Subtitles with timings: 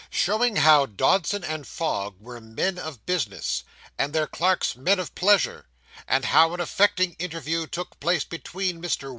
[0.09, 3.63] SHOWING HOW DODSON AND FOGG WERE MEN OF BUSINESS,
[3.99, 5.67] AND THEIR CLERKS MEN OF PLEASURE;
[6.07, 9.09] AND HOW AN AFFECTING INTERVIEW TOOK PLACE BETWEEN MR.